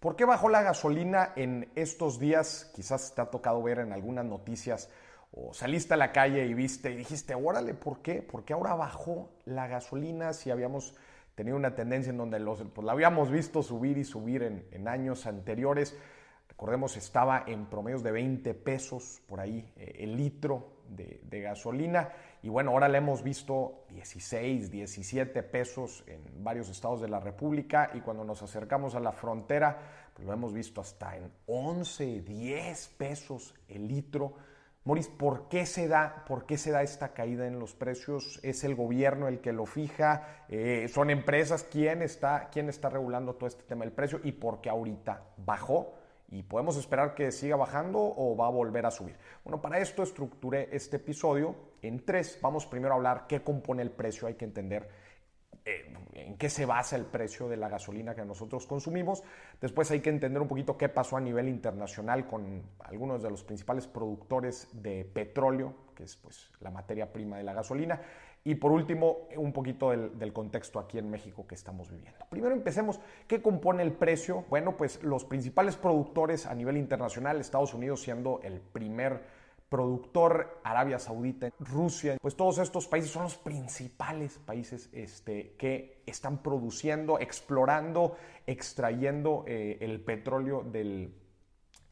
[0.00, 2.72] ¿Por qué bajó la gasolina en estos días?
[2.74, 4.88] Quizás te ha tocado ver en algunas noticias
[5.30, 8.22] o saliste a la calle y viste y dijiste, órale, ¿por qué?
[8.22, 10.94] ¿Por qué ahora bajó la gasolina si habíamos
[11.34, 15.26] tenido una tendencia en donde los, pues, la habíamos visto subir y subir en, años
[15.26, 15.94] anteriores?
[16.48, 22.10] Recordemos, estaba en promedios de 20 pesos por ahí eh, el litro de, gasolina
[22.42, 27.90] y bueno, ahora la hemos visto 16, 17 pesos en varios estados de la República
[27.94, 29.78] y cuando nos acercamos a la frontera,
[30.14, 34.34] pues lo hemos visto hasta en 11, 10 pesos el litro.
[34.84, 38.40] Moris, ¿por qué, se da, ¿por qué se da esta caída en los precios?
[38.42, 40.44] ¿Es el gobierno el que lo fija?
[40.48, 41.64] Eh, ¿Son empresas?
[41.64, 44.20] ¿Quién está, ¿Quién está regulando todo este tema del precio?
[44.24, 45.99] ¿Y por qué ahorita bajó?
[46.30, 49.16] ¿Y podemos esperar que siga bajando o va a volver a subir?
[49.42, 52.38] Bueno, para esto estructuré este episodio en tres.
[52.40, 54.28] Vamos primero a hablar qué compone el precio.
[54.28, 54.88] Hay que entender
[55.64, 59.24] eh, en qué se basa el precio de la gasolina que nosotros consumimos.
[59.60, 63.42] Después hay que entender un poquito qué pasó a nivel internacional con algunos de los
[63.42, 68.00] principales productores de petróleo, que es pues, la materia prima de la gasolina.
[68.42, 72.24] Y por último, un poquito del, contexto aquí en México que estamos viviendo.
[72.30, 74.44] Primero empecemos, ¿qué compone el precio?
[74.48, 80.98] Bueno, pues los principales productores a nivel internacional, Estados Unidos siendo el primer productor, Arabia
[80.98, 88.16] Saudita, Rusia, pues todos estos países son los principales países este, que están produciendo, explorando,
[88.46, 91.14] extrayendo eh, el petróleo del,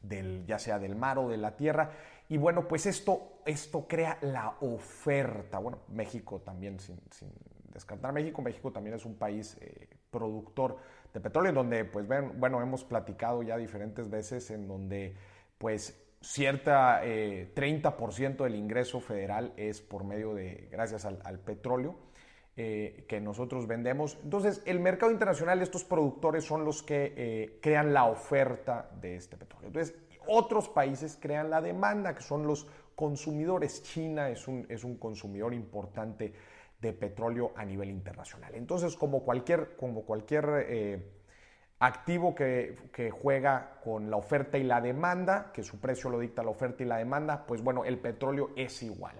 [0.01, 1.91] del, ya sea del mar o de la tierra.
[2.29, 5.57] Y bueno, pues esto, esto crea la oferta.
[5.57, 6.99] Bueno, México también, sin,
[7.73, 10.77] descartar México, México también es un país eh, productor
[11.11, 15.15] de petróleo, en donde, pues, ven, bueno, hemos platicado ya diferentes veces en donde,
[15.57, 21.95] pues, cierta 30% eh, del ingreso federal es por medio de, gracias al, petróleo
[22.57, 24.19] eh, que nosotros vendemos.
[24.23, 29.67] Entonces, el mercado internacional, estos productores son los que crean la oferta de este petróleo.
[29.69, 29.95] Entonces,
[30.27, 33.81] otros países crean la demanda, que son los consumidores.
[33.83, 36.33] China es un, es un consumidor importante
[36.81, 38.55] de petróleo a nivel internacional.
[38.55, 41.11] Entonces, como cualquier, como cualquier eh,
[41.79, 46.43] activo que, que, juega con la oferta y la demanda, que su precio lo dicta
[46.43, 49.15] la oferta y la demanda, pues bueno, el petróleo es igual.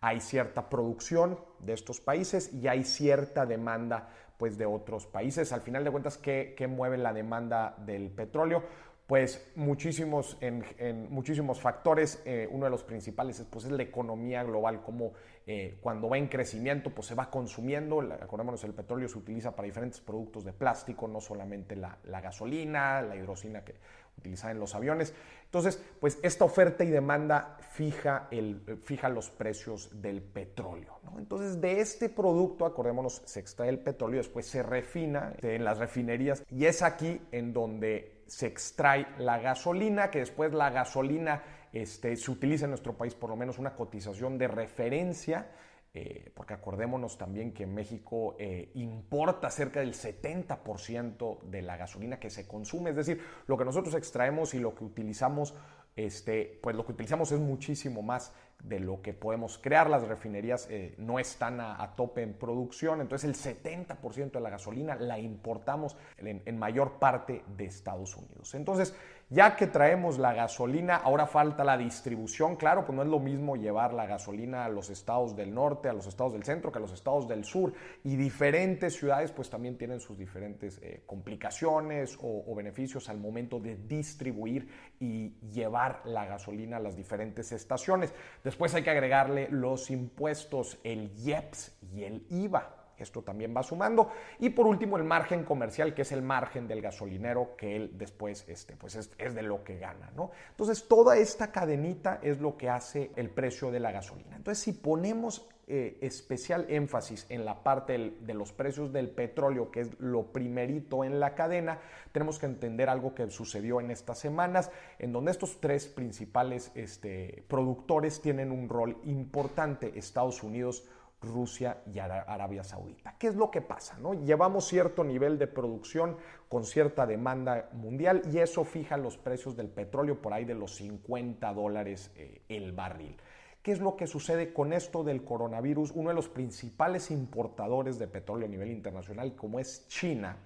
[0.00, 4.08] Hay cierta producción de estos países y hay cierta demanda
[4.38, 5.52] pues, de otros países.
[5.52, 8.64] Al final de cuentas, ¿qué, qué mueve la demanda del petróleo?
[9.10, 10.62] Pues muchísimos, en,
[11.10, 12.22] muchísimos factores.
[12.24, 15.14] Eh, uno de los principales es, pues, es la economía global, como
[15.48, 18.00] eh, cuando va en crecimiento, pues se va consumiendo.
[18.02, 23.16] Acordémonos, el petróleo se utiliza para diferentes productos de plástico, no solamente la, gasolina, la
[23.16, 23.74] hidrocina que
[24.16, 25.12] utilizan en los aviones.
[25.46, 31.00] Entonces, pues esta oferta y demanda fija, el, fija los precios del petróleo.
[31.18, 36.44] Entonces, de este producto, acordémonos, se extrae el petróleo, después se refina en las refinerías
[36.48, 41.42] y es aquí en donde se extrae la gasolina, que después la gasolina
[41.72, 45.50] este, se utiliza en nuestro país por lo menos una cotización de referencia,
[45.92, 52.30] eh, porque acordémonos también que México eh, importa cerca del 70% de la gasolina que
[52.30, 55.52] se consume, es decir, lo que nosotros extraemos y lo que utilizamos,
[55.96, 59.88] este, pues lo que utilizamos es muchísimo más de lo que podemos crear.
[59.88, 64.96] Las refinerías eh, no están a, tope en producción, entonces el 70% de la gasolina
[64.96, 68.54] la importamos en, en, mayor parte de Estados Unidos.
[68.54, 68.94] Entonces,
[69.30, 72.56] ya que traemos la gasolina, ahora falta la distribución.
[72.56, 75.92] Claro, pues no es lo mismo llevar la gasolina a los estados del norte, a
[75.92, 77.72] los estados del centro, que a los estados del sur.
[78.02, 83.60] Y diferentes ciudades pues también tienen sus diferentes eh, complicaciones o, o beneficios al momento
[83.60, 88.12] de distribuir y llevar la gasolina a las diferentes estaciones.
[88.42, 92.79] Después hay que agregarle los impuestos, el IEPS y el IVA.
[93.02, 94.10] Esto también va sumando.
[94.38, 98.44] Y por último, el margen comercial, que es el margen del gasolinero que él después
[98.48, 100.10] este, pues es, de lo que gana.
[100.16, 100.30] ¿no?
[100.50, 104.36] Entonces, toda esta cadenita es lo que hace el precio de la gasolina.
[104.36, 109.82] Entonces, si ponemos eh, especial énfasis en la parte de los precios del petróleo, que
[109.82, 111.78] es lo primerito en la cadena,
[112.10, 117.44] tenemos que entender algo que sucedió en estas semanas, en donde estos tres principales este,
[117.46, 120.84] productores tienen un rol importante, Estados Unidos,
[121.20, 123.16] Rusia y Arabia Saudita.
[123.18, 123.98] ¿Qué es lo que pasa?
[123.98, 124.14] No?
[124.14, 126.16] Llevamos cierto nivel de producción
[126.48, 130.76] con cierta demanda mundial y eso fija los precios del petróleo por ahí de los
[130.76, 133.16] 50 dólares eh, el barril.
[133.62, 135.92] ¿Qué es lo que sucede con esto del coronavirus?
[135.94, 140.36] Uno de los principales importadores de petróleo a nivel internacional, como es China,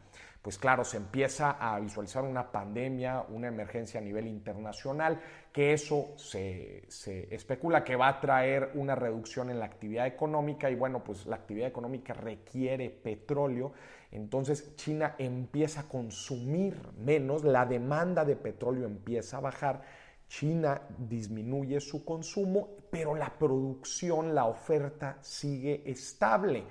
[0.45, 5.19] pues claro, se empieza a visualizar una pandemia, una emergencia a nivel internacional,
[5.51, 6.87] que eso se,
[7.31, 11.37] especula que va a traer una reducción en la actividad económica y bueno, pues la
[11.37, 13.73] actividad económica requiere petróleo,
[14.11, 19.81] entonces China empieza a consumir menos, la demanda de petróleo empieza a bajar,
[20.29, 26.65] China disminuye su consumo, pero la producción, la oferta sigue estable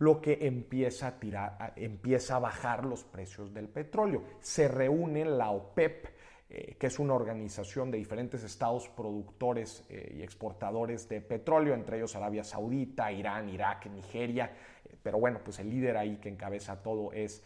[0.00, 4.24] lo que empieza a, tirar, empieza a bajar los precios del petróleo.
[4.40, 6.06] Se reúne la OPEP,
[6.48, 11.98] eh, que es una organización de diferentes estados productores eh, y exportadores de petróleo, entre
[11.98, 16.82] ellos Arabia Saudita, Irán, Irak, Nigeria, eh, pero bueno, pues el líder ahí que encabeza
[16.82, 17.44] todo es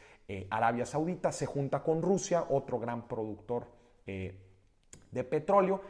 [0.48, 3.66] Arabia Saudita, se junta con Rusia, otro gran productor
[5.14, 5.80] de petróleo,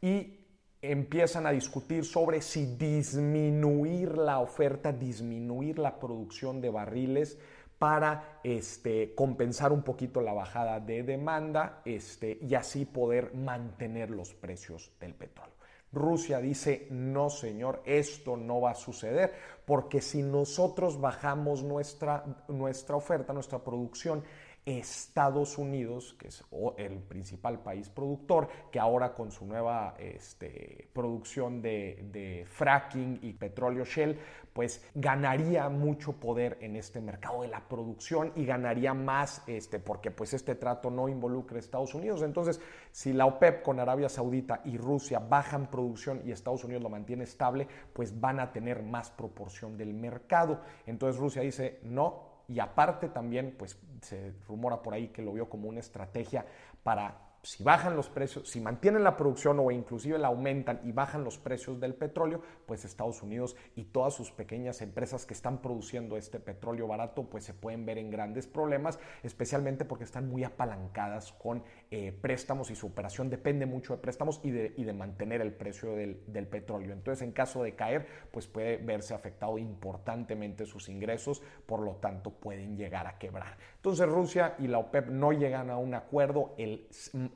[0.00, 0.44] y
[0.80, 7.38] empiezan a discutir sobre si disminuir la oferta, disminuir la producción de barriles
[7.78, 14.34] para este, compensar un poquito la bajada de demanda este, y así poder mantener los
[14.34, 15.54] precios del petróleo.
[15.94, 19.32] Rusia dice, no señor, esto no va a suceder,
[19.64, 24.24] porque si nosotros bajamos nuestra, nuestra oferta, nuestra producción,
[24.66, 26.42] Estados Unidos, que es
[26.78, 33.84] el principal país productor, que ahora con su nueva este, producción de, fracking y petróleo
[33.84, 34.18] shell,
[34.54, 40.10] pues ganaría mucho poder en este mercado de la producción y ganaría más, este, porque
[40.10, 42.22] pues este trato no involucra a Estados Unidos.
[42.22, 42.60] Entonces,
[42.90, 47.24] si la OPEP con Arabia Saudita y Rusia bajan producción y Estados Unidos lo mantiene
[47.24, 50.60] estable, pues van a tener más proporción del mercado.
[50.86, 55.48] Entonces Rusia dice, no, y aparte también, pues se rumora por ahí que lo vio
[55.48, 56.44] como una estrategia
[56.82, 61.24] para si bajan los precios, si mantienen la producción o inclusive la aumentan y bajan
[61.24, 66.16] los precios del petróleo, pues Estados Unidos y todas sus pequeñas empresas que están produciendo
[66.16, 71.32] este petróleo barato, pues se pueden ver en grandes problemas, especialmente porque están muy apalancadas
[71.32, 75.42] con eh, préstamos y su operación depende mucho de préstamos y de, y de mantener
[75.42, 76.92] el precio del, del, petróleo.
[76.92, 82.30] Entonces, en caso de caer, pues puede verse afectado importantemente sus ingresos, por lo tanto
[82.30, 83.58] pueden llegar a quebrar.
[83.76, 86.88] Entonces, Rusia y la OPEP no llegan a un acuerdo, el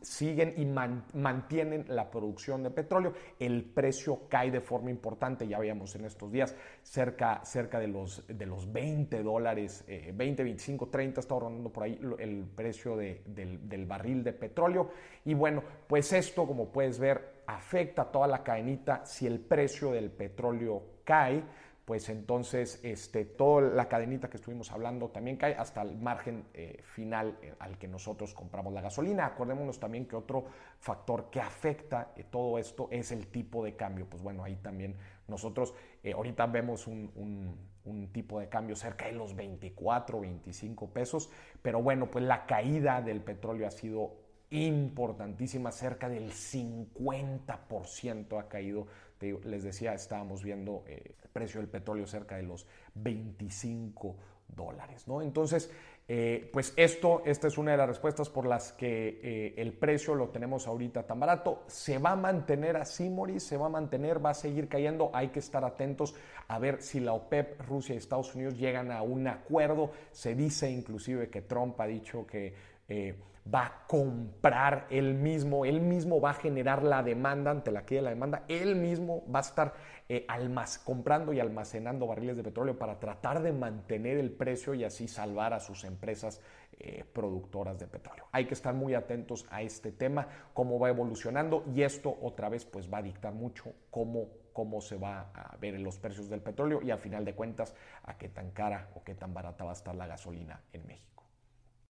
[0.03, 3.12] siguen y mantienen la producción de petróleo.
[3.39, 8.25] El precio cae de forma importante, ya veíamos en estos días, cerca, cerca de, los,
[8.27, 13.23] de los 20 dólares, 20, 25, 30, está rondando por ahí el precio del,
[13.69, 14.91] del barril de petróleo.
[15.25, 19.93] Y bueno, pues esto, como puedes ver, afecta a toda la cadenita si el precio
[19.93, 21.43] del petróleo cae
[21.88, 26.82] pues entonces este, toda la cadenita que estuvimos hablando también cae hasta el margen eh,
[26.82, 29.25] final eh, al que nosotros compramos la gasolina.
[29.25, 30.44] Acordémonos también que otro
[30.81, 34.05] factor que afecta eh, todo esto es el tipo de cambio.
[34.05, 34.96] Pues bueno, ahí también
[35.29, 35.73] nosotros
[36.14, 37.56] ahorita vemos un,
[37.87, 41.31] un, tipo de cambio cerca de los 24, 25 pesos,
[41.62, 44.14] pero bueno, pues la caída del petróleo ha sido
[44.50, 48.88] importantísima, cerca del 50% ha caído
[49.20, 54.17] les decía, estábamos viendo eh, el precio del petróleo cerca de los 25
[54.49, 55.06] dólares.
[55.06, 55.23] ¿no?
[55.23, 55.70] Entonces,
[56.11, 60.15] eh, pues esto, esta es una de las respuestas por las que eh, el precio
[60.15, 61.65] lo tenemos ahorita tan barato.
[61.67, 63.43] ¿Se va a mantener así, Moris?
[63.43, 64.25] ¿Se va a mantener?
[64.25, 65.11] ¿Va a seguir cayendo?
[65.12, 66.14] Hay que estar atentos
[66.49, 69.91] a ver si la OPEP, Rusia y Estados Unidos llegan a un acuerdo.
[70.11, 72.55] Se dice inclusive que Trump ha dicho que
[73.55, 78.02] va a comprar él mismo, él mismo va a generar la demanda ante la de
[78.02, 79.75] la demanda, él mismo va a estar
[80.08, 80.26] eh,
[80.85, 85.55] comprando y almacenando barriles de petróleo para tratar de mantener el precio y así salvar
[85.55, 86.40] a sus empresas
[86.79, 88.26] eh, productoras de petróleo.
[88.32, 92.64] Hay que estar muy atentos a este tema, cómo va evolucionando y esto otra vez
[92.64, 96.40] pues va a dictar mucho cómo, cómo se va a ver en los precios del
[96.40, 99.71] petróleo y a final de cuentas a qué tan cara o qué tan barata va
[99.71, 101.18] a estar la gasolina en México.